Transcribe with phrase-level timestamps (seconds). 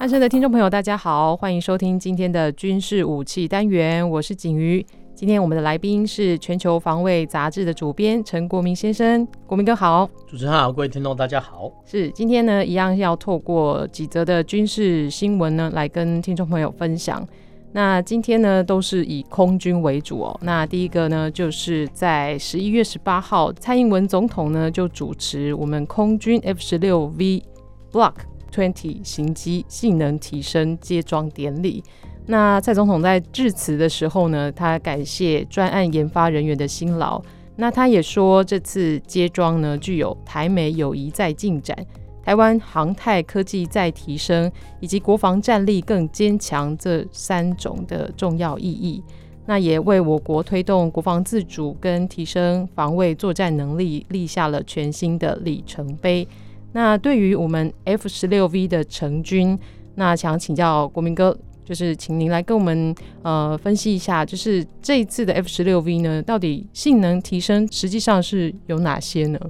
[0.00, 4.86] 汉声的听众朋友，大家好，欢迎收听今天的军事武器单元，我是景瑜。
[5.12, 10.08] 今天我们的来宾是全球防卫杂志的主编陈国民先生，国民哥好。
[10.24, 11.72] 主持人好，各位听众大家好。
[11.84, 17.26] 是今天呢，一样要透过几则的军事新闻呢，来跟听众朋友分享。
[17.72, 20.38] 那今天呢，都是以空军为主哦。
[20.44, 27.42] 那第一个呢，就是在十一月十八号，蔡英文总统呢就主持我们空军 F 十六 V
[27.90, 28.14] Block
[28.52, 31.82] 20型机性能提升接装典礼，
[32.26, 37.22] 那蔡总统在致辞的时候呢，他感谢专案研发人员的辛劳。
[37.56, 41.76] 那他也说，这次接装呢，具有台美友谊在进展、
[42.22, 49.02] 台湾航太科技在提升以及国防战力更坚强这三种的重要意义。
[49.44, 56.28] 那也为我国推动国防自主跟提升防卫作战能力立下了全新的里程碑。
[56.72, 59.58] 那对于我们 F 十六 V 的成军，
[59.94, 69.40] 那想请教国民哥，就是请您来跟我们呃分析一下，就是这一次的 F 十六 V 呢，到底性能提升实际上是有哪些呢？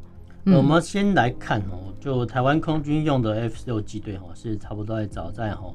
[0.44, 5.74] 嗯、我们先来看哦，就台湾空军用的 F 十六机队哈，是差不多在早在哈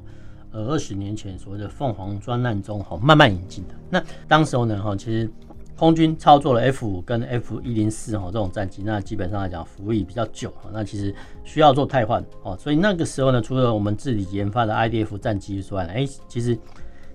[0.50, 3.74] 呃二十年前所谓的凤凰专案中哈慢慢引进的。
[3.90, 5.30] 那当时候呢哈，其实。
[5.76, 16.56] 空军操作了 F 五跟 F 一零四哈这种战机，那基本上来讲服役比较久，那其实需要做汰换哦，所以那个时候呢，除了我们自己研发的 IDF 战机之外，哎，其实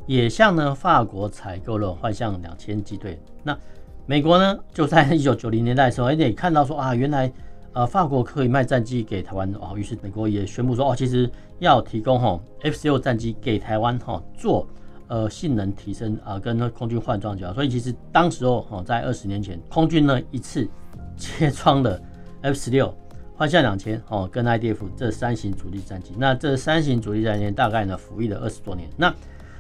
[0.06, 3.18] 也向呢法国采购了幻象两千机队。
[3.44, 3.58] 那
[4.06, 7.32] 美国呢，就在一九九零年代的时候，哎，也看到说啊，原来
[7.72, 14.68] 呃法国可以卖战机给台湾哦，于是美国也宣布说哦，其实要提供哈 F 十六战机给台湾哈做。
[15.10, 17.54] 呃，性能提升啊，跟空军换装就好。
[17.54, 20.66] 所以其实当时候哈，在二十年前，空军呢一次
[21.18, 22.00] 切装了
[22.42, 22.96] F 十六、
[23.36, 26.14] 幻象两千哦，跟 IDF 这三型主力战机。
[26.18, 28.88] 那这三型主力战机大概呢服役了二十多年。
[28.96, 29.14] 那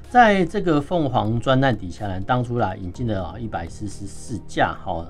[0.09, 5.05] 在这个凤凰专案底下呢，当初啦引进了啊一百四十四架哈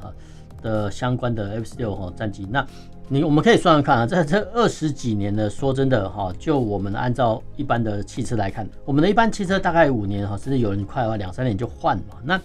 [0.61, 2.47] 的相关的 F 十六哈战机。
[2.49, 2.65] 那
[3.11, 12.17] 你我们可以算算看啊，在这二十几年呢，说真的哈，就我们按照一般的汽车来看，我们的一般汽车大概五年哈，甚至有人快要两三年就换嘛。
[12.23, 12.39] 那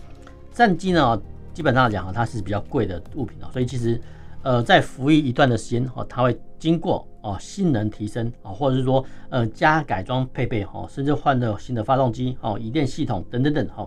[0.53, 1.21] 战机呢，
[1.53, 4.01] 基本上讲哈，它是比较贵的物品啊，所以其实
[4.43, 13.87] 呃，在服役一段的时间哈，它会经过哦性能提升啊，或者是说呃加改装配备哈，甚至换了新的发动机哦、移电系统等等等哈，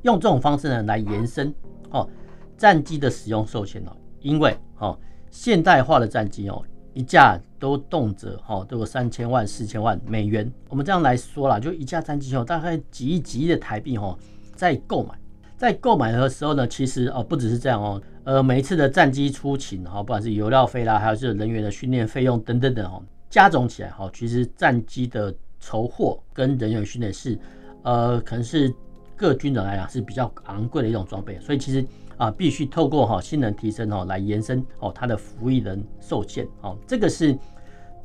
[0.00, 1.54] 用这种方式呢来延伸
[1.90, 2.08] 哦
[2.56, 3.92] 战机的使用寿限哦，
[4.22, 4.98] 因为哦。
[5.32, 6.62] 现代化的战机哦，
[6.92, 10.52] 一架都动辄哈都有三千万、四千万美元。
[10.68, 14.14] 我们这样来说啦，就一架战机哦，大概几亿、几亿的台币哈，
[14.54, 15.14] 在购买，
[15.56, 27.38] 在购买的时候呢，其实哦不只是这样哦，呃每一次的战机出勤哈，不管是油料费啦，还有是人员的训练费用等等等哦，加总起来哈，其实战机的筹货跟人员训练是
[27.84, 28.70] 呃可能是
[29.16, 31.82] 各军人来讲是比较昂贵的一种装备，所以其实。
[32.16, 37.36] 啊，必须透过哈性能提升哈来延伸哦它的服役人寿限哦，这个是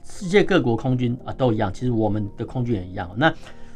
[0.03, 3.09] 世界各国空军啊都一样，其实我们的空军也一样。
[3.15, 3.33] 那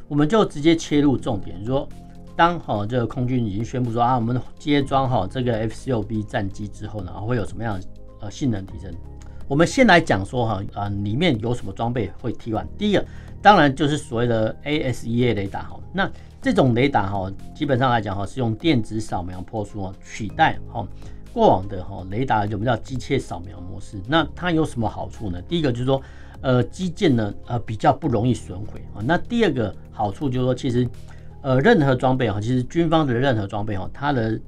[0.07, 1.87] 我们就直接切入重点，说
[2.35, 7.85] 当哈这个空军已经宣布说啊，我们接装哈这个 F 十六 B 战机之后呢，会有什么样的
[8.21, 8.91] 呃性能提升？
[9.47, 12.67] 我们先来讲说哈啊里面有什么装备会替换。
[12.77, 13.05] 第一个
[13.41, 16.09] 当然就是所谓的 ASEA 雷达哈，那。
[16.41, 20.85] 这种雷达哈，基本上来讲哈，是用电子扫描波束啊取代哈
[21.31, 24.01] 过往的哈雷达，我们叫机械扫描模式。
[24.07, 25.39] 那它有什么好处呢？
[25.43, 26.01] 第一个就是说，
[26.41, 29.05] 呃，机件呢呃比较不容易损毁啊。
[29.05, 30.89] 那第二个好处就是说，其实
[31.43, 34.39] 呃任何装备哈，其实军方的任何装备哈，它的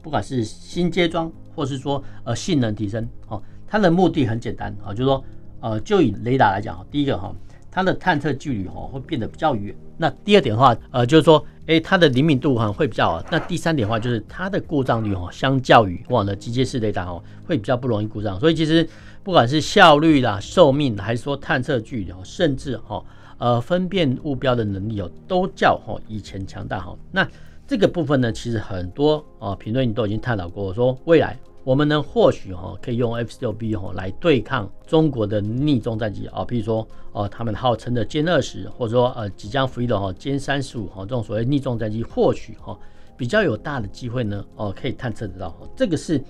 [0.00, 5.22] 不管是新接装或是说呃性能提升哦，它的目的很简单啊，就是说
[5.60, 7.30] 呃就以雷达来讲哈，第一个哈。
[7.76, 9.76] 它的探测距离哈会变得比较远。
[9.98, 13.22] 那第二点的话，呃，就是说，诶，它的灵敏度哈会比较好。
[13.30, 18.40] 那第三点的话，就是它的故障率哈，相较于过往的机械式雷达哈，会比较不容易故障。
[18.40, 18.88] 所以其实
[19.22, 23.04] 不管是效率啦、寿命，还是说探测距离，甚至哈，
[23.36, 26.96] 呃，分辨目标的能力哦，都较哈以前强大哈。
[27.12, 27.28] 那
[27.68, 42.78] 这个部分呢，其实很多啊评论都已经探讨过，说未来我们呢或许哈可以用 F 十六 B 哈来对抗中国的匿踪战机啊，比如说哦他们号称的歼二十，或者说呃即将服役的哈歼三十五哈这种所谓匿踪战机，或许哈
[43.16, 46.22] 比较有大的机会呢哦可以探测得到，这个是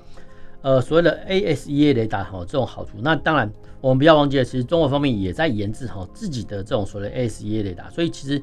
[0.62, 2.92] 呃所谓的 ASEA 雷达哈这种好处。
[3.02, 3.52] 那当然
[3.82, 8.42] 我们不要忘记了，其实中国方面也在研制哈自己的这种所谓 ASEA 雷达，所以其实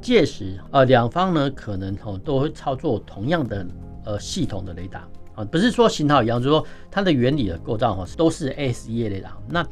[0.00, 3.66] 届时呃两方呢可能哈都会操作同样的
[4.06, 5.06] 呃系统的雷达。
[5.34, 9.34] 啊，不是说型号一样，就是说它的原理的构造哈，都是 ASEA 雷达。
[9.48, 9.66] 那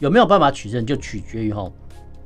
[0.00, 1.70] 有没有办法取胜，就取决于哈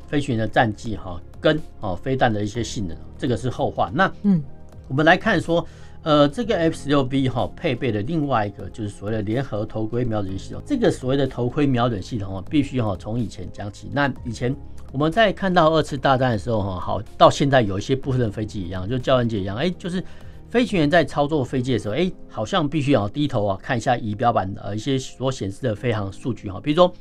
[0.06, 3.90] 飞行员的战绩哈跟哦飞弹的一些性能，这个是后话。
[3.94, 4.42] 那嗯，
[4.88, 5.66] 我们来看说，
[6.02, 10.62] 呃，这个 F 十六 B 哈配备的另外一个就是所谓的联合头盔瞄准系统。
[10.64, 13.90] 这个所谓的头盔瞄准系统啊，必须哈从以前讲起。
[13.92, 14.56] 那以前
[14.90, 20.02] 我们在看到二次大战的时候哈，好到现在有一些部分的飞机一样，就教官节一样，哎，就是。
[20.50, 26.92] 飞行员在操作飞机的时候，哎，好像必须要低头啊，看一下仪表板呃一些所显示的飞行数据哈，比如说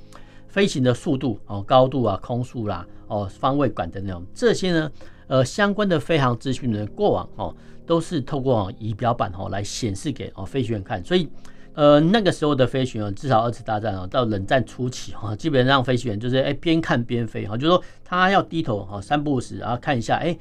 [0.48, 4.92] 飞行的速度哦、高度啊、空速啦、哦、方位管的那种这些呢，
[5.26, 7.56] 呃，相关的飞行资讯呢，过往哦
[7.88, 11.28] 都是透过仪表板哦来显示给哦飞行员看，所以
[11.74, 20.38] 呃那个时候的飞行员，至少二次大战啊到冷战初期哈， 基本上飞行员就是哎边看边飞哈，就是说他要低头哈三步时然后看一下哎。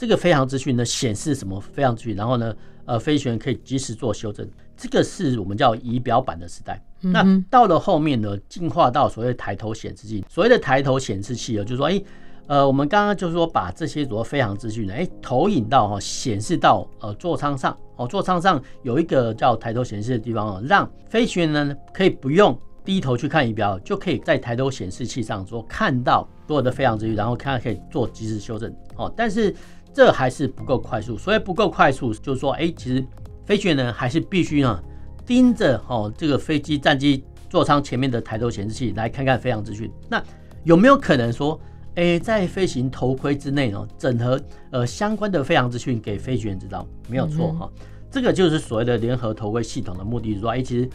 [0.00, 2.56] 这个飞行资讯呢，显示什么飞行资讯，然后呢，
[2.86, 4.48] 呃，飞行员可以及时做修正。
[4.74, 6.82] 这个是我们叫仪表板的时代。
[7.02, 10.24] 嗯、那到了后面呢，进化到所谓的抬头显示器。
[10.26, 12.02] 所谓的抬头显示器啊，就是说，哎，
[12.46, 17.76] 呃，我们刚刚就是说把这些所谓飞行资讯呢，哎，投影到哈，显示到呃座舱上。
[17.96, 28.74] 哦，座舱上有一个叫抬头显示的地方哦，让飞行员呢可以不用低头去看仪表，就可以在抬头显示器上说看到所有的飞行资讯，然后看可以做及时修正。
[28.96, 29.54] 哦，但是。
[29.92, 33.04] 这还是不够快速，所以不够快速，就是说，哎，其实
[33.44, 34.80] 飞行员呢还是必须呢
[35.26, 39.90] 盯着哦这个飞机战机座舱前面的抬头显示器来看看飞行资讯。
[40.08, 40.22] 那
[40.62, 41.60] 有没有可能说，
[41.96, 44.40] 哎，在飞行头盔之内呢，整合
[44.70, 46.86] 呃相关的飞行资讯给飞行员知道？
[47.08, 47.68] 没有错哈，
[48.10, 50.88] 这个就是所谓的联合头盔系统的目的，就是说，哎，其实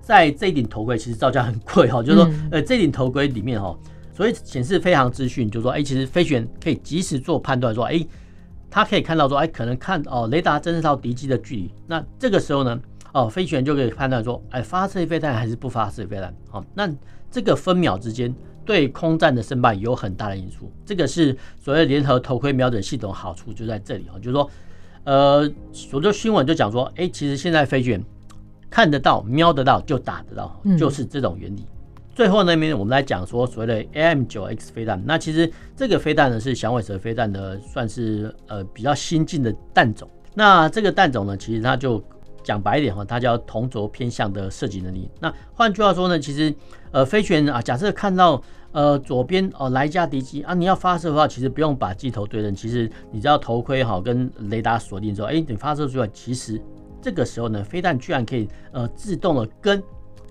[0.00, 3.78] 在这顶头盔其实造价很贵哈，就是说，呃，这顶头盔里面哈，
[4.12, 8.04] 所以显示飞行资讯，就是说，哎，其实飞行员可以及时做判断，说，哎。
[8.74, 11.70] 他可以看到说，哎，可能看哦，雷达侦测到敌机的距离。
[11.86, 12.80] 那这个时候呢，
[13.12, 16.34] 哦，飞行员就可以判断说，哎，发射飞弹还是不发射飞弹？
[16.48, 16.90] 好，那
[17.30, 18.34] 这个分秒之间
[18.64, 20.72] 对空战的胜败有很大的因素。
[20.86, 24.50] 这个是所谓联合头盔瞄准系统好处就在这里哦，就是说，
[25.04, 28.04] 呃，所有新闻就讲说，哎，其实现在飞行员
[28.70, 31.60] 看得到、瞄得到就打得到，就是这种原理。
[31.60, 31.66] 嗯
[32.14, 40.08] 最后那边我们来讲说所谓的 AM9X 飞弹，那其实这个飞弹呢是响尾蛇飞弹的算是呃比较新进的弹种。
[40.34, 42.02] 那这个弹种呢，其实它就
[42.42, 45.08] 讲白一点哈，它叫同轴偏向的射击能力。
[45.20, 46.54] 那换句话说呢，其实
[46.90, 48.42] 呃飞行员啊，假设看到
[48.72, 56.60] 呃左边哦来一架敌机啊，你要发射的话，其实不用把机头对正，其实你只要头盔好跟雷达锁定之后，哎，你发射出来，其实
[57.00, 59.82] 这个时候呢，飞弹居然可以呃自动的跟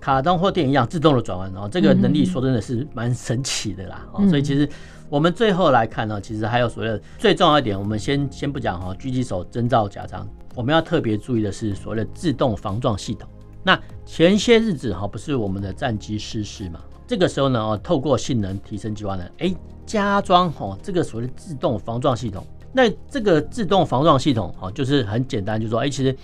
[0.02, 4.68] 卡通或电影一样自动的转弯，哦，这个能力说真的是蛮神奇的啦，哦，所以其实
[5.08, 13.28] 我们最后来看呢，其实还有所谓的最重要一点，我们先先不讲哈，狙击手征召假装，我们要特别注意的是所谓的自动防撞系统。
[13.62, 16.80] 那前些日子哈，不是我们的战机失事嘛？
[17.06, 19.54] 这个时候呢，哦，透过性能提升计划呢，哎，
[19.86, 22.44] 加装哈这个所谓的自动防撞系统。
[22.72, 26.16] 那这个自动防撞系统哈，就是很简单，就是说，哎，其实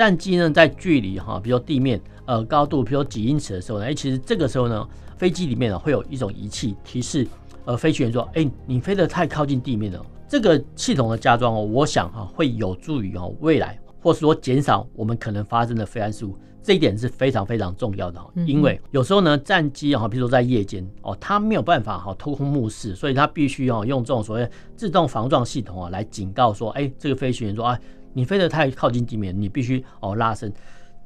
[0.00, 2.00] 战机呢在距离哈，比如地面。
[2.24, 4.88] 呃，高度，比如几英尺的时候呢，哎，其实这个时候呢，
[5.18, 7.26] 飞机里面呢会有一种仪器提示，
[7.64, 10.00] 呃，飞行员说，哎，你飞得太靠近地面了。
[10.28, 18.20] 这个系统的加装哦，我想哈会有助于哦未来，或是说减少我们可能发生的飞安事故，这一点是非常非常重要的。
[18.46, 27.76] 因为有时候呢，战机啊，比如说在夜间哦，它没有办法哈偷空目视，所以它必须要用这种所谓自动防撞系统啊来警告说，哎，这个飞行员说啊，
[28.12, 30.52] 你飞得太靠近地面，你必须哦拉升。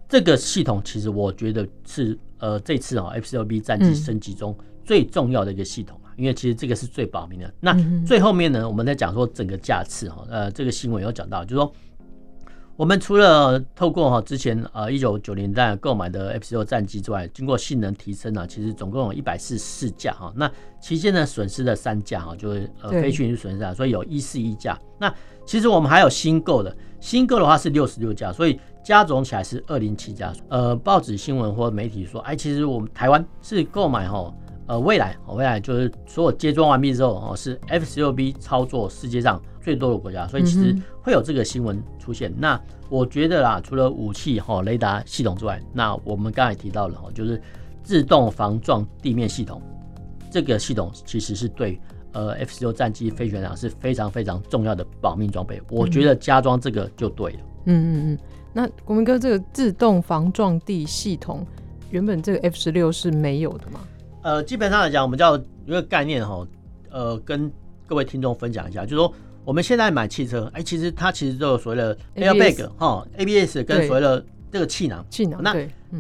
[0.09, 7.53] 这个系统其实我觉得是呃这次啊 F 十六 B 战机升级中最重要的一个系统啊，因为其实这个是最保密的。
[7.59, 7.75] 那
[8.07, 11.73] 最后面呢，我们在讲说整个架次哈，呃这个新闻有讲到，就是说
[12.77, 20.33] 我们除了透过哈之前呃一九九零年代购买的 F 十六战机之外，经过性能提升啊，其实总共有一百四十四架哈。
[20.37, 20.51] 那
[20.81, 24.79] 期间呢损失了三架哈，就是呃飞行员损失啊，所以有一四一架。
[24.99, 25.13] 那
[25.47, 28.59] 其实我们还有新购的，新购的话是六十六架，所以。
[28.85, 34.31] 加总起来是二零七架，呃，报纸新闻或媒体说，哎，其实我们台湾是购买哈，
[34.67, 42.31] 呃，未来，未来就是所有接装完毕之后，哦，是 F 十六 B 操作世界上最多的国家，所以其实会有这个新闻出现。
[42.33, 47.41] 嗯、那我觉得啦，除了武器哈、雷达系统之外，那我们刚才提到了哈，就是
[47.83, 49.63] 自动防撞地面系统，
[50.31, 51.81] 这个系统其实是对
[52.13, 55.61] 呃 F 十六战机飞行员是非常非常重要的保命装备。
[55.71, 57.39] 我觉得加装这个就对了。
[57.65, 58.19] 嗯嗯嗯。
[58.53, 61.45] 那国民哥，这个自动防撞地系统
[61.91, 63.81] 原本这个 F 十六是没有的吗？
[64.23, 66.47] 呃，基本上来讲，我们叫一个概念哈，
[66.91, 67.51] 呃，跟
[67.87, 69.13] 各位听众分享一下，就是说
[69.45, 75.05] 我们现在买汽车，哎、欸，其实它其实都有所谓的 airbag 哈，ABS 跟所谓的这个气囊。
[75.11, 75.43] 气囊。
[75.43, 75.55] 那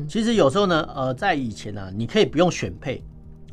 [0.09, 3.03] 其实有时候呢，呃，在以前呢、啊，你可以不用选配，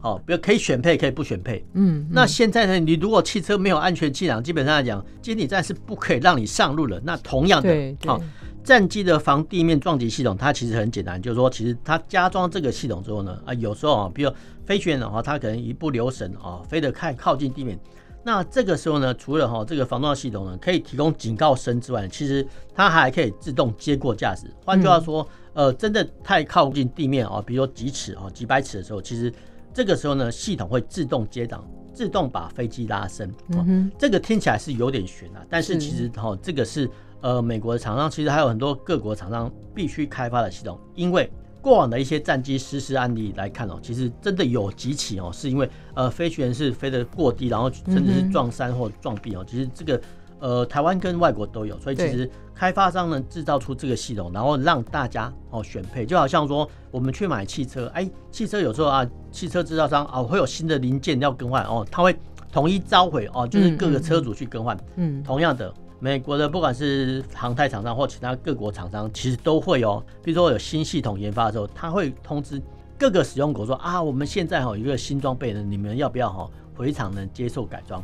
[0.02, 1.64] 哦，比如可以选配，可以不选配。
[1.74, 2.08] 嗯。
[2.10, 7.02] 那现在呢，你如果汽车没有安全气囊，基本上来讲，监理站是不可以让你上路的。
[7.04, 8.22] 那同样的，好，哦
[8.64, 14.32] 战机的防地面撞击系统，它其实很简单，就是说，其实它加装这个系统之后呢，啊，有时候啊，比如
[14.68, 17.76] 飞行员的话，他可能一不留神啊，飞得太靠近地面，
[18.24, 24.48] 那这个时候呢，除了哈这个防撞系统呢可以提供警告声之外，其实它还可以自动接过驾驶。
[24.64, 29.34] 换句话说，呃，真的太靠近地面啊，比如说几尺啊、几百尺的时候，其实
[29.74, 33.32] 这个时候呢，系统会自动接档，自动把飞机拉升。
[33.50, 36.90] 嗯，这个听起来是有点悬啊，但是其实哈，这个是。
[37.24, 49.46] 呃，美国的厂商其实还有很多各国厂商必须开发的系统，因为过往的一些战机失事案例来看哦，其实真的有几起哦，是因为呃飞行员是飞得过低，然后甚至是撞山或撞壁哦。
[49.48, 50.02] 其实这个
[50.40, 62.18] 呃台湾跟外国都有，所以其实开发商呢制造出这个系统，然后让大家哦选配，就好像说我们去买汽车，哎，汽车有时候啊，汽车制造商啊会有新的零件要更换哦，他会
[62.52, 64.78] 统一召回哦，就是各个车主去更换。
[64.96, 65.74] 嗯，同样的。
[66.02, 70.04] 美国的不管是航太厂商或其他各国厂商，其实都会哦。
[70.24, 72.60] 比如说有新系统研发的时候，他会通知
[72.98, 78.04] 各个使用国说啊，我们现在哈有一个新装备呢，你们要不要哈回厂呢接受改装？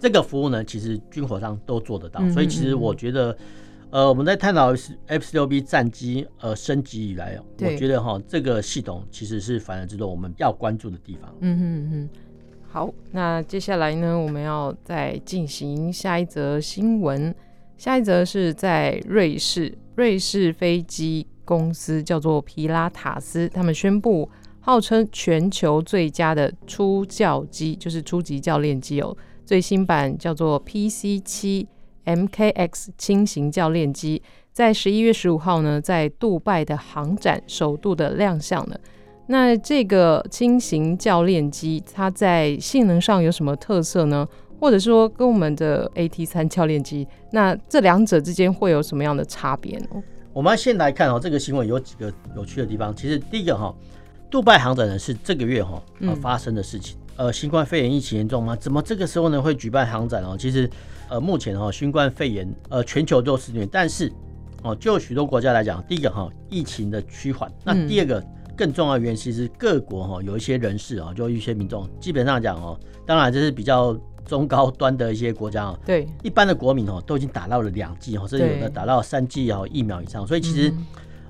[0.00, 2.26] 这个服务呢，其实军火商都做得到。
[2.30, 3.36] 所以其实我觉得，
[3.90, 4.74] 呃，我们在探讨
[5.06, 11.30] F 十六 B 战机呃升级以来，我觉得哈这个系统其实是反而值得我们要关注的地方。
[11.40, 12.08] 嗯嗯嗯。
[12.74, 17.32] 好，那接下来呢，我们要再进行下一则新闻。
[17.78, 24.28] 下一则是在瑞士，瑞士飞机公司叫做皮拉塔斯，他们宣布
[24.58, 29.16] 号称全球最佳的初教机，就是初级教练机哦，
[29.46, 31.68] 最新版叫做 PC 七
[32.04, 38.80] MKX 轻型教练机，在十一月十五号呢，在杜拜的航展首度的亮相了。
[39.26, 44.28] 那这个轻型教练机，它在性能上有什么特色呢？
[44.60, 49.86] 或者说跟我们的 AT 三教练机，那这两者之间会有什么样的差别呢？
[50.32, 52.94] 我们先来看哦，这个新闻有几个有趣的地方。
[52.94, 53.74] 其实第一个哈，
[54.30, 56.96] 杜拜航展呢是这个月哈呃发生的事情。
[57.16, 58.54] 呃，新冠肺炎疫情严重吗？
[58.56, 60.36] 怎么这个时候呢会举办航展哦？
[60.38, 60.68] 其实
[61.08, 64.10] 呃目前哈新冠肺炎呃全球都肆虐，但是
[64.62, 68.22] 哦就许多国家来讲，第一个哈疫情的趋缓，那第二个。
[68.56, 80.72] 更重要的原因，其实各国哈有一些人士啊，就一些民众，基本上讲哦，当然这是比较中高端的一些国家啊，对，一般的国民哦都已经打到了两剂哦，甚至有的打到三剂哦疫苗以上，所以其实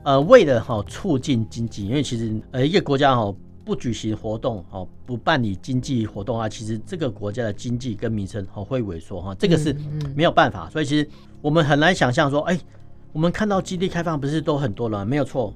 [0.04, 9.74] 呃为了哈促进经济，因为其实呃一个国家哈不举行活动哦不办理经济活动啊，其实这个国家的经济跟民生哦会萎缩哈，这个是
[10.14, 11.08] 没有办法，所以其实
[11.40, 12.58] 我们很难想象说，哎，
[13.12, 15.04] 我们看到基地开放不是都很多了吗？
[15.04, 15.52] 没有错。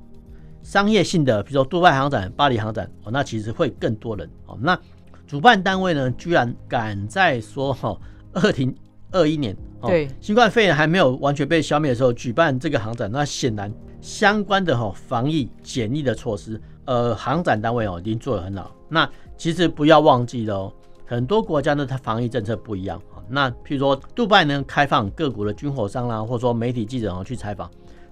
[0.62, 4.58] 商业性的，比如说杜拜航展、巴黎航展，哦，那其实会更多人哦。
[4.60, 4.78] 那
[5.26, 7.98] 主办单位呢，居然敢在说哈，
[8.32, 8.74] 二零
[9.10, 18.74] 二一年，对，新冠肺炎还没有完全被消灭的时候举办这个航展，那显然相关的哈防疫检疫的措施，呃，航展单位哦已经做得很好。
[18.88, 20.72] 那其实不要忘记了哦，
[21.06, 23.00] 很多国家呢，它防疫政策不一样。
[23.28, 27.70] 那譬如说杜拜呢，开放各国的军火商啦，或者说媒体记者哦去采访，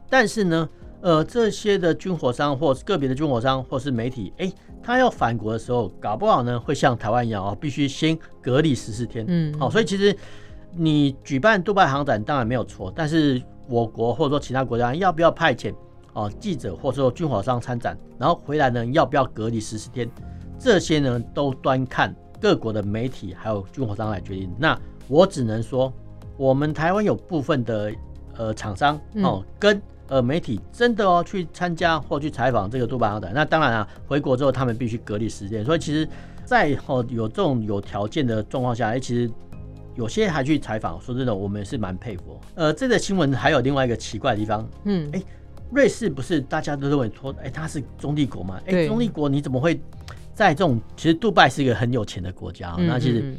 [0.08, 0.68] 但是呢。
[1.06, 9.24] 呃，这些的军火商或是个别的军火商或是媒体，哎，他要返国的时候，搞不好呢会像台湾一样啊，必须先隔离十四天。
[9.28, 10.16] 嗯，好，所以其实
[10.72, 15.72] 你举办杜拜航展当然没有错，但是我国或者说其他国家要不要派遣
[16.12, 20.10] 哦记者或者说军火商参展，然后回来呢要不要隔离十四天，
[20.58, 24.52] 这些呢都端看各国的媒体还有军火商来决定。
[24.58, 25.92] 那我只能说，
[26.36, 27.92] 我们台湾有部分的
[28.36, 29.80] 呃厂商哦跟。
[30.08, 35.64] 呃，媒体真的哦去参加或去采访这个杜拜航展，那当然啊，回国之后他们必须隔离十天。
[35.64, 36.08] 所以其实，
[36.44, 39.30] 在哦有这种有条件的状况下，哎，其实
[39.94, 41.00] 有些还去采访。
[41.00, 42.40] 说真的，我们是蛮佩服。
[42.54, 45.22] 呃，这个新闻还有另外一个奇怪的地方，嗯，哎，
[45.72, 48.60] 瑞士不是大家都认为说，哎，它是中立国嘛？
[48.66, 49.80] 哎，中立国你怎么会
[50.34, 50.80] 在这种？
[50.96, 53.34] 其实杜拜是一个很有钱的国家，那其实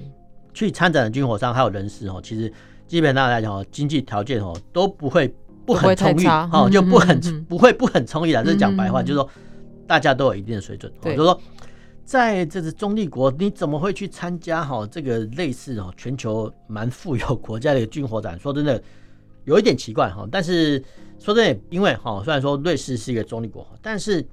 [0.53, 2.51] 去参展的军火商还有人士哦，其实。
[2.87, 5.35] 基本上来讲哦，经济条件哦都不会
[5.67, 8.41] 不很充裕哦、嗯，就不很、嗯、不会不很充裕啊。
[8.41, 9.29] 这讲白话、嗯、就是说，
[9.85, 10.89] 大家都有一定的水准。
[11.01, 11.41] 对，就是说，
[12.05, 18.39] 在这个中立国，你怎么会去参加哈这个类似哦全球蛮富有国家的一个军火展？
[18.39, 18.81] 说真的，
[19.43, 20.25] 有一点奇怪哈。
[20.31, 20.81] 但是
[21.19, 24.25] 说真的，因为哈虽然说瑞士是一个中立国，但是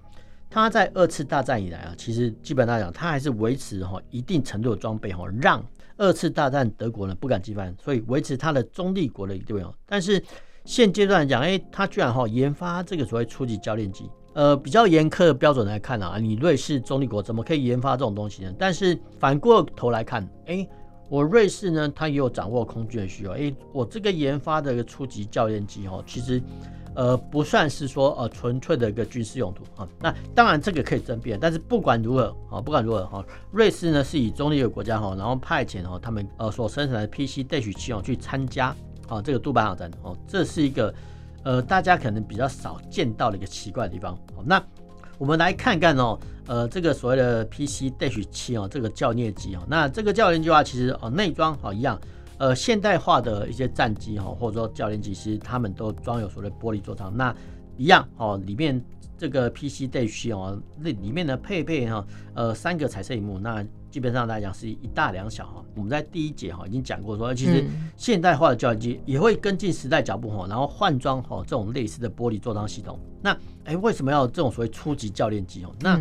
[0.48, 5.60] 它在二次大战以来啊，其实基本上讲，它还是维持哈一定程度的装备哈，让。
[5.96, 9.72] 二次大战德国呢不敢进犯，所以维持它的中立国的地位哦。
[9.86, 10.20] 但是
[10.64, 18.52] 现阶段来讲，哎，他居然哈研发这个所谓初级教练机，呃，比较严苛的标准来看啊，你瑞士中立国怎么可以研发这种东西呢？
[18.58, 20.66] 但是反过头来看，哎，
[21.08, 26.42] 我瑞士呢，它也有掌握空军的需要，哎，我这个研发的一个初级教练机哦，其实。
[26.96, 29.88] 呃，不算是说呃纯粹的一个军事用途啊。
[29.98, 38.72] 那当然这个可以争辩，但是不管如何啊，不管如何哈，瑞士呢是以中立的国家哈，然后派遣哈他们呃所生产的 PC-7 哦去参加
[39.06, 40.94] 好这个杜班号战哦，这是一个
[41.42, 44.18] 呃大家可能比较少见到的一个奇怪的地方。
[44.44, 44.62] 那
[45.18, 51.98] 我们来看看哦，呃这个所谓的 PC-7 哦这个教练机哦，那这个教练机的话其实哦内装哦一样。
[52.36, 57.16] 呃，现代化的一些战机哈，或者说教练机，其实他们都装有所谓玻璃座舱。
[57.16, 57.32] 那
[57.76, 58.82] 一样哦，里面
[59.16, 62.04] 这个 PC-7 哦，那里面的配备哈，
[62.34, 65.64] 呃，三个彩色荧幕，那基本上来讲是一大两小哈。
[65.76, 67.64] 我们在第一节哈已经讲过说，其实
[67.96, 72.98] 现代化的教练机也会跟进时代脚步哈，然后换装哈这种类似的玻璃座舱系统。
[73.22, 73.30] 那
[73.64, 75.72] 哎、欸，为什么要这种所谓初级教练机哦？
[75.80, 76.00] 那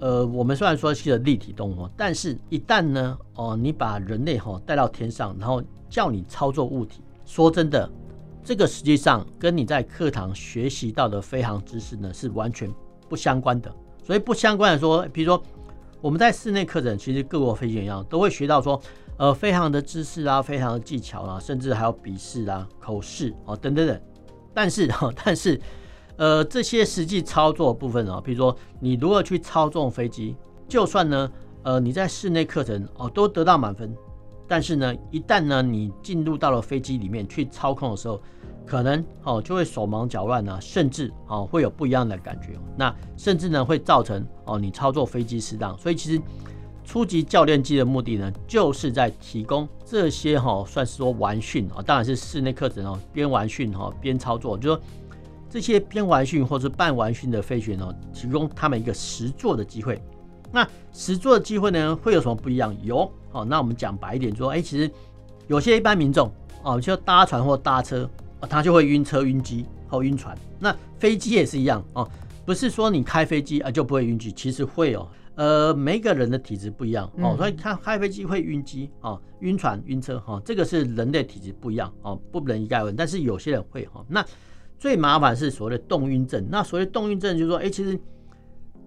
[0.00, 7.86] 呃，我们虽然说是个立体动物，但是一旦呢，哦，你把人类哈带到天上，然后叫你操作物体，说真的，
[8.44, 12.72] 这个实际上跟你在课堂学习到的飞航知识呢是完全
[13.08, 13.72] 不相关的。
[14.02, 15.42] 所以不相关的说，比如说
[16.00, 18.80] 我们在室内课程，其实各国飞行员都会学到说，
[19.16, 24.00] 呃，飞航的知识啊，飞航的技巧啊，甚至还有笔试啊、口试啊等等等。
[24.52, 25.60] 但是哈， 但是。
[26.16, 30.36] 呃，这些实际操作部分啊，比如说你如何去操纵飞机，
[30.68, 31.32] 就算呢，
[31.62, 33.96] 呃，你在室内课程哦都得到满分，
[34.50, 38.20] 但是呢，一旦呢你进入到了飞机里面去操控的时候，
[38.66, 45.78] 可能哦就会手忙脚乱啊，甚至哦会有不一样的感觉，那甚至呢会造成哦你操作飞机失当。
[45.78, 46.20] 所以其实
[46.84, 54.82] 初级教练机的目的呢，就是在提供这些哈，算是说玩训啊，当然是室内课程哦，边玩训哈边操作，就说。
[55.52, 60.00] 这些边玩训或者半玩训的飞行员呢，提供他们一个实作的机会。
[60.52, 62.76] 那实作的机会呢，会有什么不一样？
[62.82, 64.90] 有哦，那我们讲白一点说，哎，其实
[65.46, 66.32] 有些一般民众
[66.62, 68.08] 哦，就搭船或搭车，
[68.48, 70.36] 他就会晕车、晕机或晕船。
[70.58, 72.08] 那飞机也是一样哦，
[72.44, 75.08] 不是说你开飞机啊就不会晕机，其实会哦。
[75.36, 82.96] 呃，每一个人的体质不一样哦，所以他开飞机会晕机哦，晕船、晕车哈，这个是人类体质不一样哦，不能一概而论。
[82.96, 84.24] 但是有些人会哈，那。
[84.78, 86.42] 最麻烦是所谓的动晕症。
[86.50, 88.00] 那所谓的动晕症，就是说，哎、欸，其实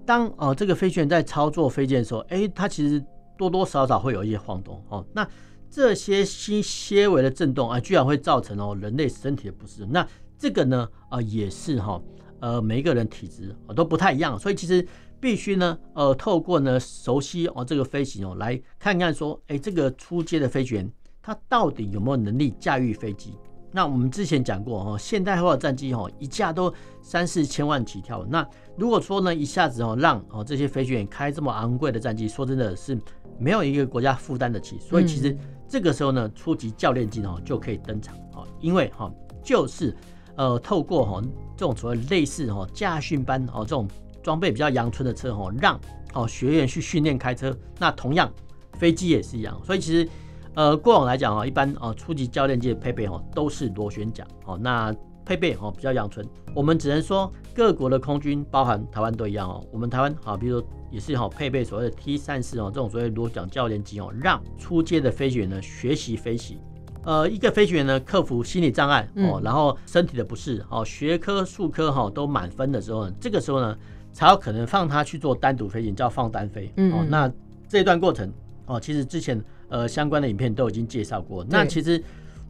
[0.06, 3.04] 当哦、呃、这个飞行员在操作飞机的时候，哎、欸，他其实
[3.38, 5.06] 多多少少会有一些晃动哦。
[5.14, 5.28] 那
[5.70, 9.86] 这些些些微的震动啊，居然会造成哦人类身体的不适。
[9.86, 12.02] 那这个呢，啊、呃、也是哈，
[12.40, 14.86] 呃每一个人体质啊都不太一样，所以其实
[15.20, 23.34] 必须呢，呃透过呢熟悉哦这个飞行哦，来看看说，哎、这个初阶的飞行员他到底有没有能力驾驭飞机。
[23.76, 28.24] 那我们之前讲过哦，现代化的战机哦，一架都三四千万起跳。
[28.30, 32.96] 那如果说呢，一下子哦让哦这些飞行员开这么昂贵的战机，说真的是
[33.40, 34.78] 没有一个国家负担得起。
[34.80, 35.36] 所以其实
[35.68, 39.12] 这个时候呢，初级教练机哦就可以登场啊，因为哈
[39.44, 39.98] 就是
[40.36, 41.20] 呃透过哈
[41.58, 43.88] 这种所谓类似哈驾训班哦这种
[44.22, 45.80] 装备比较阳春的车哦，让
[46.14, 47.58] 哦学员去训练开车。
[47.80, 48.32] 那同样
[48.74, 50.08] 飞机也是一样，所以其实。
[50.56, 54.94] 呃，过往来讲啊，一般啊初级教练机的配备哦都是螺旋桨哦，那
[55.26, 56.24] 配备哦比较阳春。
[56.54, 59.66] 我们只能说各国的空军，包含台湾都一样哦。
[59.72, 66.60] 我们台湾啊，比如说也是哈配备所谓的 T 三四哦这种所谓螺旋桨教练机哦，让初阶的飞行员呢学习飞行。
[67.04, 73.76] 呃，一个飞行员呢克服心理障碍哦，然后身体的不适哦，学科数科哈都满分的时候呢，这个时候呢
[74.12, 77.04] 才有可能放他去做单独飞行，叫放单飞哦。
[77.10, 77.32] 那
[77.68, 78.32] 这一段过程
[78.68, 79.44] 哦，其实之前。
[79.74, 81.44] 呃，相关的影片都已经介绍过。
[81.50, 82.02] 那其实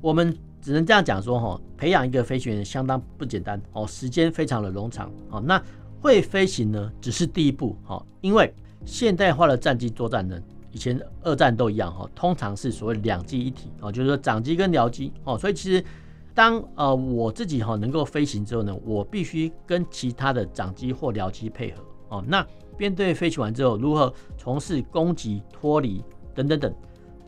[0.02, 5.40] 我们只能这样讲说，哈，培养一个飞行员相当不简单哦，时间非常的冗长哦。
[5.40, 5.64] 那
[6.02, 10.38] 会飞行呢，只是第一步哈，因为现代化的战机作战呢，
[10.74, 15.38] 以前二战都一样哈，通常是所谓两机一体哦，就是说长机跟僚机哦。
[15.38, 15.82] 所以其实
[16.34, 22.24] 当呃我自己哈能够飞行之后呢，我必须跟其他的掌机或僚机配合哦。
[22.28, 22.46] 那
[22.78, 26.04] 编队飞行完之后，如何从事攻击、脱离
[26.36, 26.74] 等等等。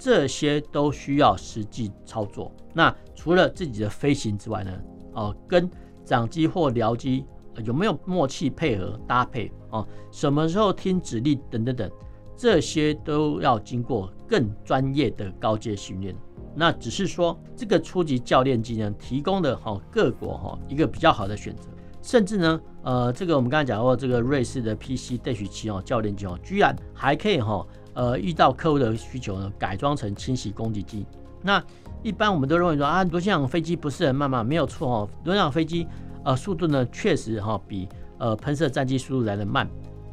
[0.05, 2.51] 这些都需要实际操作。
[2.75, 4.71] 那除了自己的飞行之外呢，
[5.13, 5.67] 哦、跟
[6.03, 7.25] 掌机或僚机、
[7.63, 11.89] 有没有默契配合搭配哦、什么时候听指令等等等，
[12.37, 16.15] 这些都要经过更专业的高阶训练。
[16.53, 21.67] 那只是说这个初级教练机呢，提供的哈、各国哈、一个比较好的选择，
[22.03, 27.65] 甚至呢，呃，这个我们刚才讲过，这个瑞士的 PC-7 哦教练机哦，居然还可以哈。
[27.95, 31.05] 呃，遇到客户的需求呢，改装成清洗攻击机。
[31.41, 31.63] 那
[32.03, 34.43] 一般我们都认为说啊，螺旋桨飞机不是很慢嘛？
[34.43, 35.87] 没有错哦，螺旋桨飞机
[36.23, 39.65] 呃速度呢确实哈、哦、比呃喷射战机速度来的慢，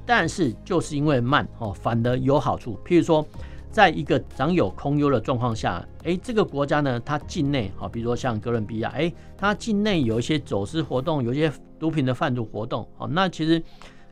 [0.06, 2.78] 但是就是因为慢哦，反而有好处。
[2.84, 3.26] 譬如说，
[3.70, 13.60] 在一个掌有空优的状况下，哎，这个国家呢，它境内啊，比如说像哥伦比亚，哎，它境内有一些走私活动，有一些毒品的贩毒活动，哦，那其实。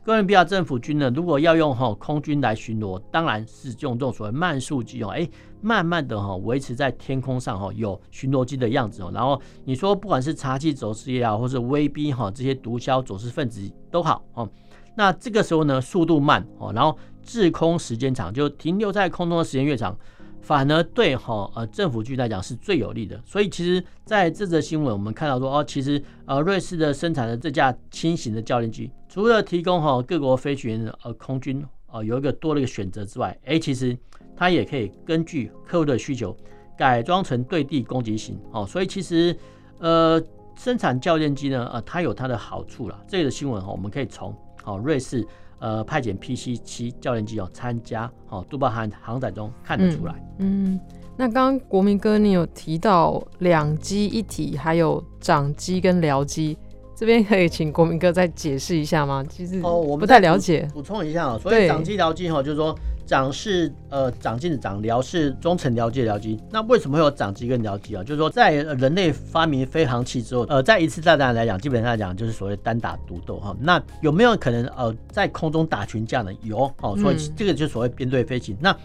[0.03, 5.29] 哥伦比亚政府军呢，如果要用哈空军来巡逻，当然是用这种所谓慢速机哦，哎，
[5.61, 9.11] 慢慢的哈维持在天空上哈有巡逻机的样子哦。
[9.13, 13.61] 然后你说不管是查缉走私也好，或者威逼哈这些毒枭走私分子
[13.91, 14.49] 都好哦，
[14.95, 19.95] 那这个时候呢速度慢哦，然后滞空时间长，就停留在空中的时间越长。
[20.41, 33.97] 反而对哈呃政府军来讲是最有利的，所以其实在这则新闻我们看到说哦，其实呃瑞士的生产的这架轻型的教练机，除了提供哈各国飞行员呃空军呃有一个多的一个选择之外，哎，其实
[34.37, 36.33] 它也可以根据客户的需求
[36.77, 39.35] 改装成对地攻击型哦，所以其实
[39.79, 40.23] 呃
[40.55, 42.97] 生产教练机呢呃它有它的好处啦。
[43.05, 45.27] 这个新闻哈我们可以从好瑞士。
[45.59, 50.15] 呃，派遣 PC 七教练机哦，参加哦，杜拜航航展中看得出来。
[50.39, 50.79] 嗯，
[51.15, 56.57] 那刚刚国民哥你有提到两机一体，还有长机跟僚机，
[57.01, 59.25] 这边可以请国民哥再解释一下吗？
[59.27, 60.69] 其实哦，我不太了解。
[60.71, 62.77] 补充一下哦，所以长机僚机哈，就是说。
[63.07, 66.39] 长是呃长进的长，僚是中程僚机的僚机。
[66.49, 68.01] 那为什么会有长机跟僚机啊？
[68.01, 73.53] 就是说，在人类发明飞行器之后，呃，在一次大战来讲，基本上来讲就是所谓单打独斗哈。
[73.59, 76.31] 那有没有可能呃在空中打群架呢？
[76.43, 78.55] 有哦，所以这个就所谓编队飞行。
[78.55, 78.77] 嗯、那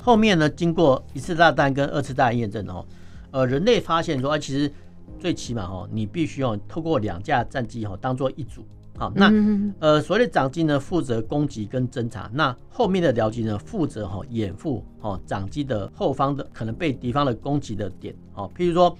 [0.00, 2.84] 后面呢，经过一次大战跟二次大战验证哦，
[3.32, 4.70] 呃，人类发现说，啊，其实
[5.18, 8.64] 最起码哦，你必须要透过两架战机哈当做一组。
[8.98, 9.30] 好，那
[9.78, 18.14] 呃，所谓的长机呢，负责攻击跟侦察；那后面的僚机呢，负责哈掩护哦，长机的后方的可能被敌方的攻击的点。
[18.32, 18.96] 哦，譬如说，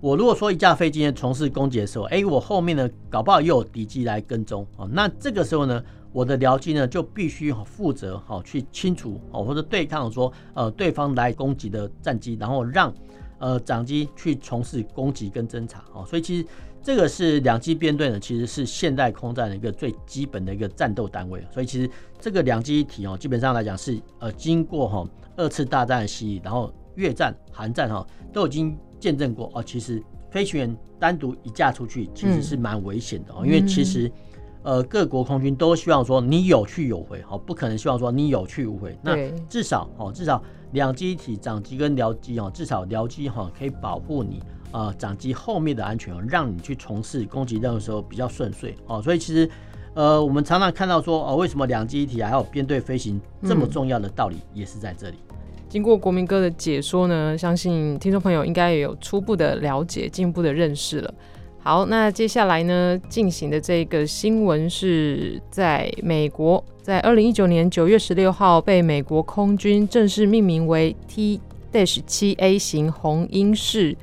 [0.00, 12.94] 我如果说一架飞机呢从事攻击的时候，哎，我后面呢搞不好又有敌机来跟踪哦，那这个时候呢，我的僚机呢就必须负责哈去清除哦或者对抗说呃对方来攻击的战机，然后让
[13.40, 15.82] 呃长机去从事攻击跟侦察。
[15.92, 16.46] 哦，所以其实。
[16.82, 21.86] 这个是两机编队呢，其实是现代空战的一个最基本的一个战斗单位，所以其实
[22.18, 29.62] 这个两机一体哦，基本上来讲是呃经过哈二次大战的洗礼，然后越战、韩战哈都已经见证过哦。
[29.62, 34.10] 其实飞行员单独一架出去其实是蛮危险的哦，因为其实
[34.62, 38.98] 呃各国空军都希望说你有去有回哈，不可能希望说你有去无回。
[39.02, 39.14] 那
[39.50, 44.42] 至少哦，至少两机一体长机跟僚机哦，至少僚机哈可以保护你。
[44.72, 49.02] 呃，长机后面的安全，让你去从事攻击任务的时候比较顺遂哦。
[49.02, 49.50] 所以其实，
[49.94, 55.16] 呃，我们常常看到说，哦，为什么两机一体还有编队飞行这么重要的道理，也是在这里。
[55.68, 61.14] 经过国民哥的解说呢，相信听众朋友应该也有初步的了解、进一步的认识了。
[61.62, 73.94] 好，那接下来呢，进行的这个新闻是在美国，在二零一九年九月十六号被美国空军正式命名为 T-7A 型红鹰式。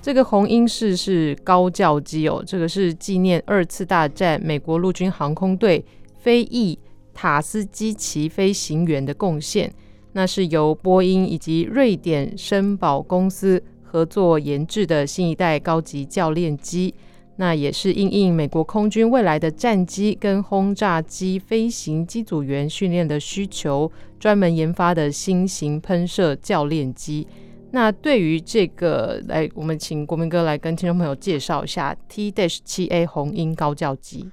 [0.00, 5.84] 这个红鹰式是高教机哦，这个是纪念二次大战美国陆军航空队
[6.18, 6.78] 飞翼
[7.12, 9.70] 塔斯基奇飞行员的贡献。
[10.12, 13.62] 那是由波音以及瑞典绅宝公司
[13.94, 16.92] 合作研制的新一代高级教练机。
[17.36, 27.24] 那也是应应美国空军未来的战机跟轰炸机飞行机组员训练的需求，专门研发的新型喷射教练机。
[27.70, 34.28] 那对于这个，来，我们请国民哥来跟听众朋友介绍一下 T-7A 红鹰高教机。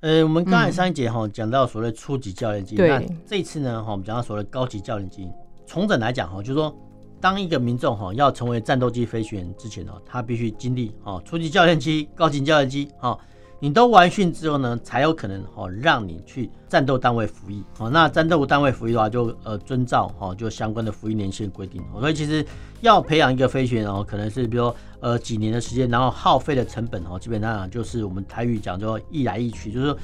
[0.00, 5.30] 呃，我们刚才上一节哈讲到所谓初级教练机，对、嗯，那这次呢哈，我们讲到所谓高级教练机。
[5.66, 6.76] 重整来讲哈，就是说，
[7.24, 13.16] 当一个民众哈要成为战斗机飞行员之前呢，他必须经历哦初级教练机、高级教练机啊。
[13.58, 17.88] 你都完训之后呢，才有可能哦让你去战斗单位服役哦。
[17.88, 21.82] 那战斗单位服役的话就，就呃遵照哦就相关的服役年限规定。
[21.98, 22.44] 所以其实
[22.82, 29.96] 要培养一个飞行员哦，可能是比如说呃几年的时间，然后耗费的成本哦，基本上就是我们台语讲说一来一去，就是说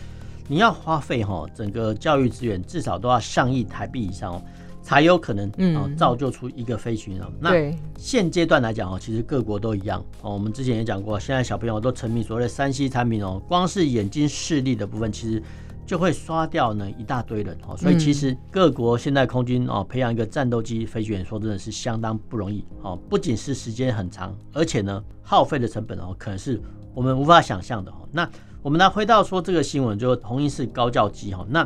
[0.48, 4.42] 你要花费哈整个教育资源至少都要上亿台币以上哦，
[4.90, 7.32] 才有可能哦造就出一个飞行员哦。
[7.38, 7.52] 那
[7.96, 10.32] 现阶段来讲哦，其实各国都一样哦。
[10.32, 15.40] 我们之前也讲过，现在小朋友都沉迷所谓的三 C 产品哦，光是眼睛视力的部分，其实
[15.86, 17.76] 就会刷掉呢一大堆人哦。
[17.76, 22.98] 所以其实各国现在空军哦培养一个战斗机飞行员，说真的是相当不容易哦。
[23.08, 26.60] 不仅是时间很长，而且呢耗费的成本哦，可能是
[26.92, 28.08] 我们无法想象的哦。
[28.10, 28.28] 那
[28.60, 31.46] 我们来回到说这个新闻，就是红鹰式高教机哈。
[31.48, 31.62] 那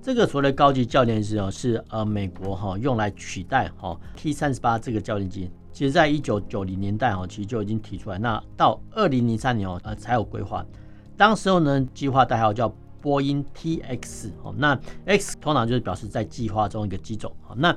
[0.00, 5.50] 这个所谓的高级教练机哦，是呃美国哈用来取代哈 T 三十八这个教练机。
[5.70, 8.18] 其实，在一九九零年代哦，其实就已经提出来。
[8.18, 10.64] 那到二零零三年哦，呃才有规划。
[11.16, 14.54] 当时候呢，计划代号叫波音 TX 哦。
[14.56, 17.30] 那 X 通常就是表示在计划中一个机种。
[17.54, 17.76] 那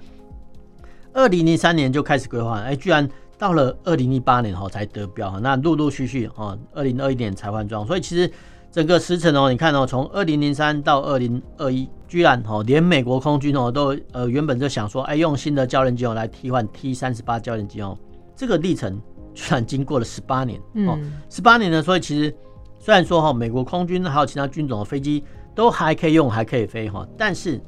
[1.13, 3.07] 二零零三年就开始规划，哎，居然
[3.37, 5.39] 到了二零一八年哈才得标。
[5.39, 7.85] 那陆陆续续哦，二零二一年才换装。
[7.85, 8.31] 所以其实。
[8.71, 17.97] 整个时程哦，你看哦，从二零零三到二零二一，居然哦，连美国空军哦都呃原本就想说，哎，用新的教练机哦来替换 T 三十八教练机哦，
[18.33, 18.97] 这个历程
[19.33, 20.57] 居然经过了十八年
[20.87, 20.97] 哦，
[21.29, 22.33] 十八年呢，所以其实
[22.79, 25.21] 虽然说哈，美国空军还有其他军种的飞机
[25.53, 27.59] 都还可以用，还可以飞哈，但是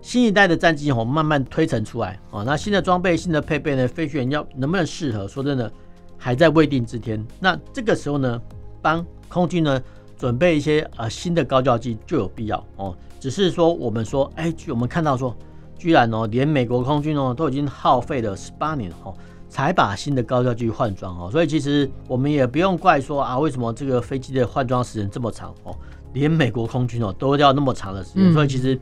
[0.00, 5.68] 新一代的战机哦慢慢推陈出来哦，那新的装备、新的配备呢，飞行员要能不能适合，说真的
[6.16, 7.26] 还在未定之天。
[7.40, 8.40] 那这个时候呢，
[8.80, 9.82] 帮空军呢。
[10.18, 15.34] 准备一些呃新的高教机就有必要哦，只是说我们说，哎，我们看到说，
[15.78, 19.14] 居然哦，连美国空军哦都已经耗费了十八年哦，
[19.48, 25.72] 才把新的高教机换装哦，所以其实我们也不用怪说啊，为什么这个飞机的换装时间这么长哦，
[26.12, 28.76] 连美国空军哦都要那么长的时间，所以其实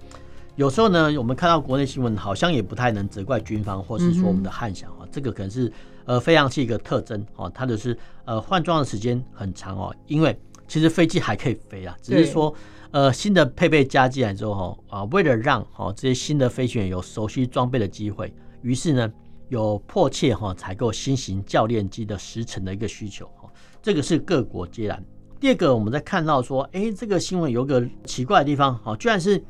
[0.54, 5.70] 有时候呢，我们看到国内新闻好像也不太能责怪军方或是说我们的汉翔啊，这个可能是
[6.06, 7.94] 呃飞扬器一个特征哦，它就是
[8.24, 10.34] 呃换装的时间很长哦，因为。
[10.68, 12.54] 其实飞机还可以飞啊，只是说，
[12.90, 19.12] 呃，新的配备加进来之后，哈啊，为了让哈这些新的飞行员有熟悉装备的机会，于是呢，
[19.48, 23.50] 有迫切哈采购新型教练机的时程的一个需求，哈，
[23.80, 25.04] 这个是各国皆然。
[25.38, 29.42] 第二个，我们在看到说，哎，这个新闻有个奇怪的地方，哈，居然是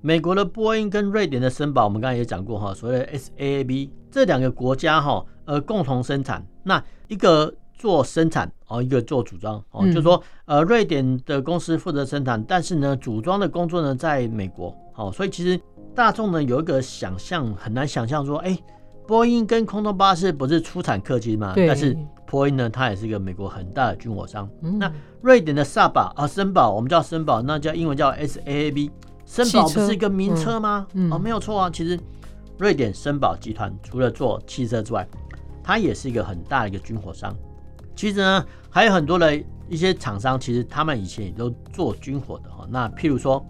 [0.00, 7.54] 美国的波音跟瑞典的森宝，我们刚才也讲过哈，所谓的 SAAB 这两个国家哈，呃，共同生产，那一个。
[7.82, 15.60] 做生产哦，一个做组装哦，就是说呃，瑞典的公司负责生产，但是呢，组装的工作呢在美国哦，所以其实
[15.92, 18.56] 大众呢有一个想象，很难想象说，哎，
[19.04, 21.54] 波音跟空中巴士不是出产客机吗？
[21.56, 24.48] 但是波音呢，它也是一个美国很大的军火商。
[24.60, 24.88] 那
[25.20, 28.92] 瑞典的萨巴啊，森宝，我们叫森宝，那叫英文叫 SAAB，
[29.26, 30.86] 森宝不是一个名车吗？
[31.10, 31.98] 哦，没有错啊，其实
[32.58, 35.04] 瑞典森宝集团除了做汽车之外，
[35.64, 37.36] 它也是一个很大的一个军火商。
[37.94, 39.36] 其实呢，还有很多的
[39.68, 42.66] 一些厂商，其实他们以前也都做军火的哈。
[42.70, 43.44] 那譬如说，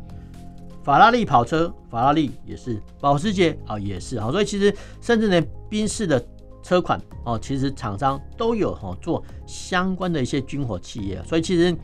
[0.85, 4.31] 法拉利跑车，法拉利也是，保时捷啊也是哈。
[4.31, 6.24] 所以其实甚至连宾士的
[6.62, 11.22] 车款哦，其实厂商都有哈做相关的一些军火企业。
[11.24, 11.74] 所以其实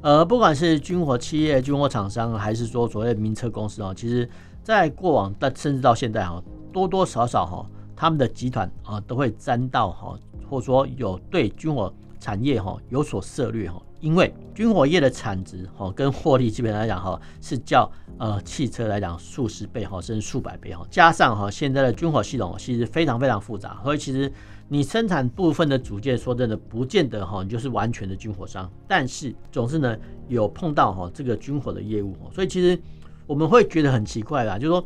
[0.00, 4.28] 呃，不管是军火企业、军火厂商，还是说所谓的名车公司啊，其实
[4.62, 11.92] 在过往但甚至到现在哈，多多少少哈，他们的集团啊都会沾到哈，或者说有对军火。
[12.18, 24.32] 产业哈有所涉略哈，因为军火业的产值哈跟获利基本来讲哈是较呃汽车来讲数十倍哈甚至数百倍哈，加上哈现在的军火系统其实非常非常复杂，所以其实
[24.68, 29.96] 你生产部分的组件说真的不见得哈你就是完全的军火商，但是总是呢
[30.28, 32.78] 有碰到哈这个军火的业务，所以其实
[33.26, 34.84] 我们会觉得很奇怪啦，就是说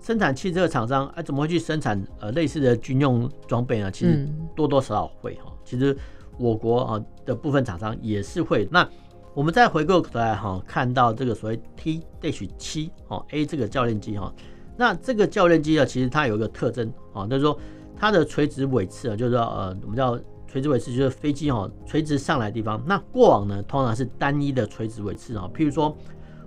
[0.00, 3.90] 生产汽车的厂商哎怎么会去生产呃类似的军用装备呢？
[3.90, 5.96] 其实多多少少会哈，其实。
[6.42, 8.68] 我国啊的部分厂商也是会。
[8.70, 8.86] 那
[9.32, 14.34] 我们再回过头来哈，看到这个所谓 T-7 哦 A 这个教练机哈，
[14.76, 17.56] 那这个教练机啊，其实它有一个特征啊，就是说
[17.96, 22.82] 它的垂直尾刺啊，就是说呃，我们叫垂直尾刺，就是飞机哈垂直上来的地方。
[22.84, 25.96] 那过往呢，通常是单一的垂直尾刺啊，譬如说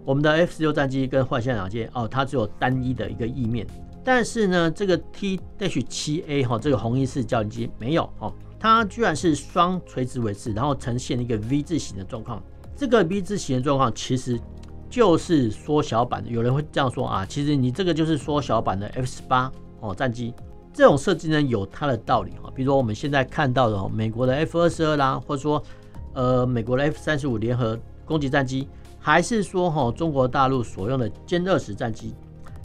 [0.03, 3.65] 我们的 F 十六战机跟幻线两舰哦，它只有单一的一个翼面。
[4.03, 8.31] 但是呢，这个 T-7A 哈，这个红鹰式教练机没有哈。
[8.65, 12.41] 它居然是双垂直尾刺，然后呈现一个 V 字形的状况。
[12.75, 14.39] 这个 V 字形的状况其实
[14.89, 16.31] 就是缩小版的。
[16.31, 19.51] 有人会这样说啊，其实你这个就是缩小版的 F 十八
[19.81, 20.33] 哦战机。
[20.73, 22.51] 这种设计呢有它的道理哈。
[22.55, 25.61] 比如说我们现在看到的美国的 F 二十二啦，或者说
[26.13, 32.15] 呃美国的 F 三十五联合攻击战机，还是说哈中国大陆所用的歼二十战机，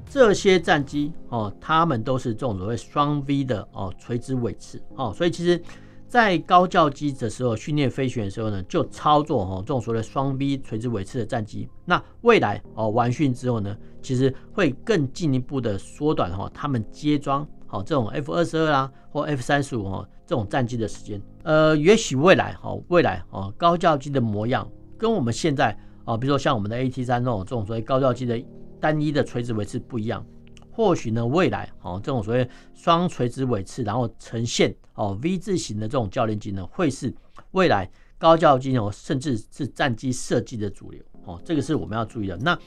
[0.09, 5.63] 这些战机哦，它们都是这种所谓双 V 的哦垂直尾刺哦，所以其实。
[6.11, 11.69] 在高教机的时候训练飞行员的时候呢，就操作哈这种所谓的双 V 垂直尾刺的战机。
[11.85, 21.23] 那未来哦完训之后呢，其实会更进一步的缩短哈他们接装好这种 F 二十二啦或 F 三十五哈这种战机的时间。
[21.45, 24.69] 呃，也许未来哈未来哦高教机的模样
[24.99, 28.37] 跟我们现在啊，比如说像我们的 AT 三那种这种所谓高教机的
[28.81, 30.27] 单一的垂直尾刺不一样。
[30.73, 37.13] 或许呢，未来哦，这种所谓双垂直尾刺，然后呈现哦 V 字形的这种教练机呢，会是
[37.53, 41.41] 未来高教机哦，甚至是战机设计的主流哦。
[41.45, 42.37] 这个是我们要注意的。
[42.39, 42.59] 那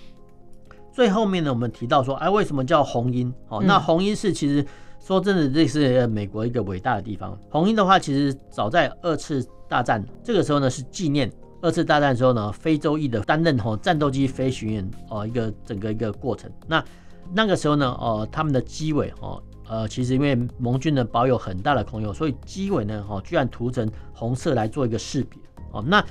[0.91, 3.33] 最后面呢，我们提到说，哎，为什么叫红鹰？
[3.47, 4.63] 哦，那红鹰是其实
[4.99, 7.37] 说真的，这是美国一个伟大的地方。
[7.49, 16.51] 红鹰的话，其实早在二次大战这个时候呢，是纪念二次大战的时候呢，非洲裔的担任哦战斗机飞行员哦一个整个一个过程。
[16.67, 16.83] 那
[17.31, 25.39] 那个时候呢，呃，他们的机尾，哦，呃，其实因为盟军呢保有很大的空优，所以机尾呢，哦，居然涂成红色来做一个识别，
[25.71, 26.03] 哦，那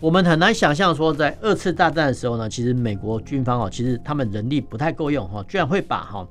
[0.00, 6.28] 我们很难想象说，在二次大战的时候呢，其实美国军方哦，其实他们人力不太够用，哈，居然会把哈。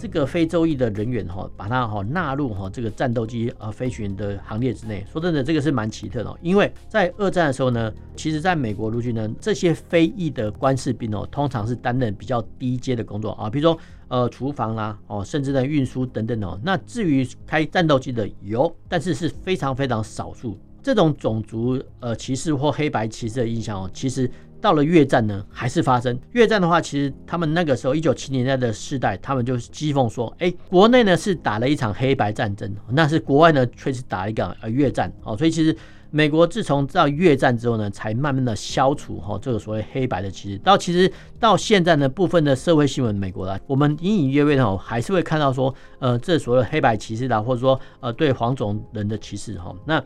[0.00, 5.04] 这个非洲裔的人员哈，把它哈纳入哈这个战斗机呃飞行员的行列之内。
[5.12, 16.58] 说真的，这个是蛮奇特的，因为在二战的时候呢，其实在美国陆军呢，这些非裔的官士兵哦，通常是担任比较低阶的工作啊，比如说呃厨房啦哦，甚至呢运输等等哦。
[16.64, 20.58] 那至于开战斗机的有，但是是非常非常少数。
[20.82, 24.30] 这种种族呃歧视或黑白歧视的印象哦，其实。
[24.60, 26.18] 到了越战呢，还是发生。
[26.32, 35.74] 越战的话，其实他们那个时候一九七零年代的世代，他们就讥讽说：“哎，国内呢是打了一场黑白战争，那是国外呢却是打一个呃越战。”哦，所以其实
[36.10, 40.58] 美国自从到越战之后呢，才慢慢的消除哈这个所谓黑白的歧视。
[40.58, 49.74] 到其实到现在呢，部分的社会新闻，美国的我们隐隐约约的还是会看到说，呃，这所谓黑白歧视啦，或者说呃对黄种人的歧视哈。
[49.86, 50.02] 那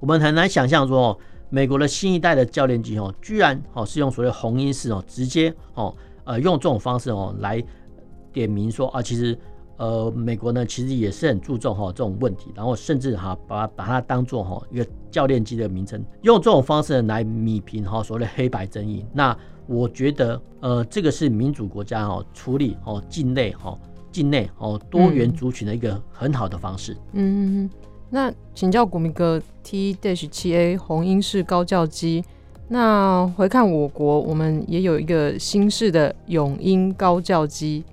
[0.00, 1.18] 我们很难想象说。
[1.50, 7.62] 美国的新一代的教练机哦，居然哦是用所谓红鹰式哦，直接哦呃用这种方式哦来
[8.32, 9.36] 点名说啊，其实
[9.76, 19.04] 呃美国呢其实也是很注重哈这种问题，然后甚至哈把把它当做哈一个教练机的名称，用这种方式来弭平哈所谓的黑白争议。
[19.12, 19.36] 那
[19.66, 23.76] 我觉得呃这个是民主国家哦处理哦境内哈
[24.12, 26.94] 境内哦多元族群的一个很好的方式。
[27.12, 27.64] 嗯。
[27.64, 27.70] 嗯
[28.10, 32.24] 那请教国民哥，T-7A 红鹰式高教机，
[32.68, 37.84] 那回看我国，我们也有一个新式的永鹰高教机，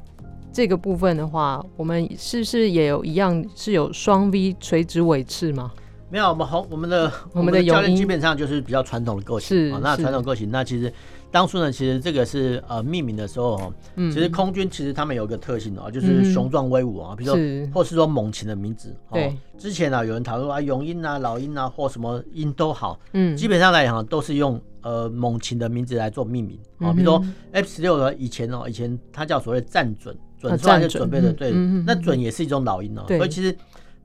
[0.52, 5.72] 这个部分的话，我们是不是也有一样是有双 V 垂直尾翅吗？
[6.10, 10.92] 没有，我们红我们的我们的教练基本上就是比较传统的构型，是、哦、那传统构型，那其实。
[11.30, 18.96] 当初呢，其实这个是呃命名的时候，嗯，其实空军其实他们有一个特性哦，就是雄壮威武啊，比如说或是说猛禽的名字。
[19.12, 31.52] 对，之前呢有人讨论啊，勇鹰啊、老鹰啊或什么鹰都好，嗯，基本上来讲都是用呃猛禽的名字来做命名啊，比如说 F 十六呢，以前哦，以前它叫所谓战准，准出来就准备的，对，
[31.86, 33.56] 那准也是一种老鹰哦，所以其实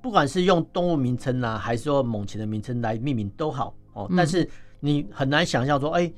[0.03, 4.47] 不管是用动物名称啊，还是说猛禽的名称来命名都好哦，但是
[4.81, 6.13] 你很难想象说，哎。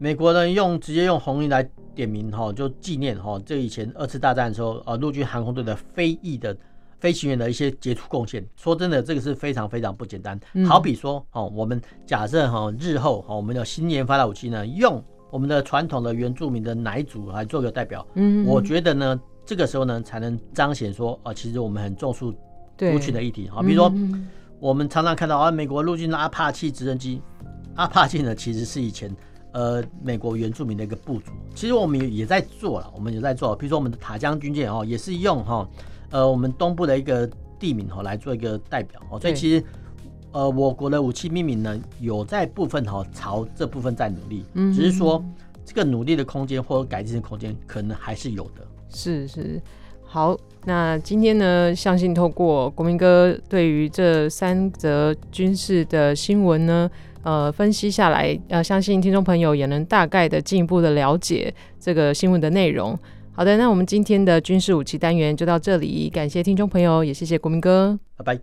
[0.00, 6.56] 美国人用直接用红鹰来点名哈，就纪念哈，这以前二次大战的时候，呃，陆军航空队的非裔的
[7.00, 8.46] 飞行员的一些杰出贡献。
[8.56, 10.38] 说真的，这个是非常非常不简单。
[10.64, 18.06] 好比说，哦，我们假设哈，日后哈，我们的新研发的武器呢，用我们的传统的原住民的奶祖来做个代表？
[18.14, 23.48] 嗯，我觉得呢，这个时候呢，才能彰显说，啊，其实我们很重视族群的议题。
[23.48, 23.92] 好，比如说，
[24.60, 27.20] 我们常常看到啊，美国陆军的阿帕奇直升机，
[27.74, 29.12] 阿帕奇呢，其实是以前。
[29.52, 35.66] 呃，美国原住民的一个部族，其实我们也也在做了，我们也在做，比如说我们的塔江军舰哦，也是用哈，
[36.10, 39.64] 呃，我们东部的一个地名哈来做一个代表哦，所以其实
[40.32, 45.24] 呃，我国的武器命名呢，有在部分哈朝这部分在努力，嗯，只是说
[45.64, 48.66] 这个努力的空间或者改进的空间可能还是有的。
[48.90, 49.60] 是是，
[50.04, 56.90] 好，那今天呢，相信透过国民哥对于这三则军事的新闻呢。
[57.28, 62.98] 呃，分析下来，呃，相信听众朋友也能大概的进一步的了解这个新闻的内容。
[63.32, 68.36] 好的，那我们今天的军事武器单元就到这里，感谢听众朋友，也谢谢国民哥，拜拜。